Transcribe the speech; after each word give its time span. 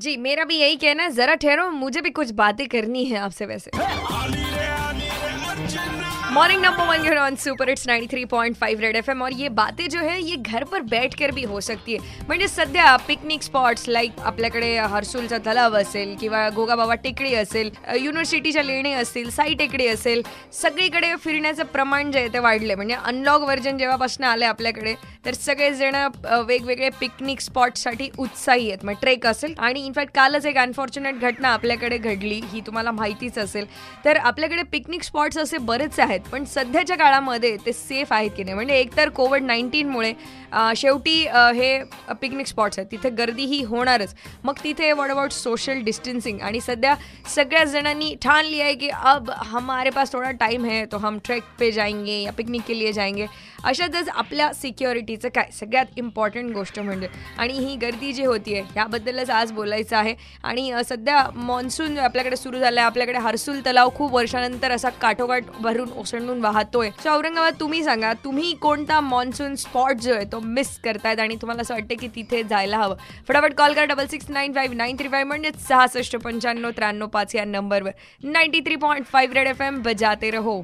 जी 0.00 0.16
मेरा 0.16 0.44
भी 0.44 0.56
यही 0.56 0.76
कहना 0.76 1.02
है 1.02 1.10
जरा 1.10 1.34
ठहरो 1.34 1.70
मुझे 1.70 2.00
भी 2.00 2.10
कुछ 2.10 2.30
बातें 2.34 2.66
करनी 2.68 3.04
है 3.04 3.18
आपसे 3.18 3.46
वैसे। 3.46 3.70
मॉर्निंग 6.32 6.60
नंबर 6.62 6.86
वन 6.86 7.02
घेर 7.02 7.16
on 7.18 7.36
super 7.36 7.68
it's 7.68 7.86
93.5 7.88 8.80
Red 8.80 8.96
FM 8.96 9.22
और 9.22 9.32
ये 9.32 9.48
बातें 9.50 9.88
जो 9.88 10.00
है 10.00 10.20
ये 10.22 10.36
घर 10.36 10.64
पर 10.64 10.82
बैठ 10.90 11.14
कर 11.18 11.30
भी 11.30 11.42
हो 11.42 11.60
सकती 11.60 11.96
आहे 11.96 12.24
म्हणजे 12.28 12.48
सध्या 12.48 12.94
पिकनिक 13.08 13.42
स्पॉट्स 13.42 13.88
लाईक 13.88 14.20
आपल्याकडे 14.20 14.68
हर्सूलचा 14.90 15.38
तलाव 15.46 15.76
असेल 15.76 16.14
किंवा 16.20 16.48
गोगाबाबा 16.56 16.94
टेकडी 16.94 17.34
असेल 17.34 17.70
युनिव्हर्सिटीच्या 17.96 18.62
लेणी 18.62 18.92
असतील 18.92 19.30
साई 19.30 19.54
टेकडी 19.54 19.86
असेल 19.86 20.22
सगळीकडे 20.62 21.14
फिरण्याचं 21.24 21.64
प्रमाण 21.72 22.12
जे 22.12 22.18
आहे 22.18 22.32
ते 22.32 22.38
वाढले 22.38 22.74
म्हणजे 22.74 22.94
अनलॉक 23.04 23.42
व्हर्जन 23.42 23.78
जेव्हापासून 23.78 24.26
आलं 24.26 24.46
आपल्याकडे 24.46 24.94
तर 25.26 25.34
सगळेजण 25.34 25.96
वेगवेगळे 26.46 26.88
पिकनिक 27.00 27.40
स्पॉटसाठी 27.40 28.08
उत्साही 28.18 28.70
आहेत. 28.70 28.84
मग 28.84 28.92
ट्रेक 29.00 29.26
असेल 29.26 29.54
आणि 29.58 29.84
इनफॅक्ट 29.86 30.14
कालच 30.14 30.46
एक 30.46 30.56
अनफॉर्च्युनेट 30.58 31.20
घटना 31.20 31.48
आपल्याकडे 31.48 31.98
घडली 31.98 32.40
ही 32.52 32.60
तुम्हाला 32.66 32.90
माहितीच 32.92 33.38
असेल. 33.38 33.66
तर 34.04 34.16
आपल्याकडे 34.16 34.62
पिकनिक 34.72 35.02
स्पॉट्स 35.02 35.38
असे 35.38 35.58
बरेच 35.58 36.00
आहेत. 36.00 36.19
पण 36.32 36.44
सध्याच्या 36.44 36.96
काळामध्ये 36.96 37.56
ते 37.66 37.72
सेफ 37.72 38.12
आहेत 38.12 38.30
की 38.36 38.44
नाही? 38.44 38.54
म्हणजे 38.54 38.78
एकतर 38.78 39.08
कोविड 39.08 39.42
नाईन्टीनमुळे 39.44 40.12
शेवटी 40.76 41.14
हे 41.54 41.82
पिकनिक 42.20 42.46
स्पॉट्स 42.46 42.78
आहेत. 42.78 42.90
तिथे 42.92 43.10
गर्दी 43.10 43.44
ही 43.46 43.62
होणारच. 43.64 44.14
मग 44.44 44.54
तिथे 44.64 44.90
वॉट 44.92 45.10
अबाउट 45.10 45.32
सोशल 45.32 45.80
डिस्टन्सिंग 45.84 46.40
आणि 46.40 46.60
सध्या 46.60 46.94
सगळ्याच 47.34 47.68
जणांनी 47.68 48.14
ठान 48.22 48.44
लिया 48.44 48.64
आहे 48.64 48.74
की 48.74 48.88
अब 48.88 49.30
हमारे 49.46 49.90
पास 49.90 50.12
थोडा 50.12 50.30
टाईम 50.40 50.64
है 50.64 50.84
तो 50.92 50.96
हम 50.98 51.18
ट्रेक 51.24 51.42
पे 51.58 51.70
जाएंगे 51.72 52.20
या 52.22 52.32
पिकनिक 52.32 52.62
के 52.66 52.78
लिए 52.78 52.92
जाएंगे. 52.92 53.26
अशातच 53.64 54.08
आपल्या 54.08 54.52
सिक्युरिटीचं 54.54 55.28
काय? 55.34 55.48
सगळ्यात 55.52 55.98
इम्पॉर्टंट 55.98 56.52
गोष्ट 56.54 56.78
म्हणजे 56.80 57.08
आणि 57.38 57.52
ही 57.54 57.74
गर्दी 57.76 58.12
जी 58.12 58.24
होती 58.24 58.54
आहे 58.54 58.62
ह्याबद्दलच 58.74 59.30
आज 59.30 59.52
बोलायचं 59.52 59.96
आहे. 59.96 60.14
आणि 60.44 60.72
सध्या 60.88 61.24
मान्सून 61.34 61.98
आपल्याकडे 61.98 62.36
सुरू 62.36 62.58
झाला 62.58 62.80
आहे 62.80 62.86
आपल्याकडे 62.86 63.18
हर्सुल 63.18 63.60
तलाव 63.66 63.90
खूप 63.96 64.14
वर्षानंतर 64.14 64.70
असा 64.70 64.88
काठोकाठ 65.00 65.50
भरून 65.60 65.88
ओसंडून 66.10 66.40
वाहतोय. 66.40 66.90
सो 67.02 67.10
औरंगाबाद 67.10 67.54
तुम्ही 67.60 67.82
सांगा 67.84 68.12
तुम्ही 68.24 68.52
कोणता 68.62 69.00
मॉन्सून 69.00 69.54
स्पॉट 69.56 70.00
जो 70.02 70.14
आहे 70.14 70.24
तो 70.32 70.40
मिस 70.40 70.78
करतायत 70.84 71.20
आणि 71.20 71.36
तुम्हाला 71.42 71.62
असं 71.62 71.74
वाटतं 71.74 71.94
की 72.00 72.08
तिथे 72.14 72.42
जायला 72.42 72.78
हवं? 72.78 72.96
फटाफट 73.28 73.54
कॉल 73.58 73.72
करा 73.72 73.84
double 73.84 74.06
six 74.06 74.30
nine 74.30 74.52
five 74.52 74.76
nine 74.76 74.96
three 74.98 75.08
five 75.08 75.28
म्हणजे 75.28 75.50
सहासष्ट 75.68 76.16
पंच्याण्णव 76.16 76.70
त्र्याण्णव 76.76 77.06
पाच 77.06 77.34
या 77.34 77.44
नंबरवर 77.44 77.90
ninety 78.24 78.60
three 78.60 78.76
point 78.76 79.06
five 79.06 79.34
Red 79.34 79.46
F 79.46 79.62
M 79.62 79.82
बजाते 79.82 80.30
रहो. 80.30 80.62